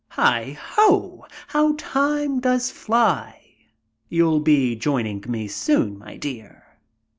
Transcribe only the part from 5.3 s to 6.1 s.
soon,